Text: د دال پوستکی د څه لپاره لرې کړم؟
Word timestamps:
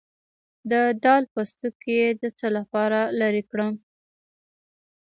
د 0.71 0.73
دال 1.03 1.23
پوستکی 1.33 1.99
د 2.21 2.23
څه 2.37 2.47
لپاره 2.57 2.99
لرې 3.19 3.43
کړم؟ 3.49 3.73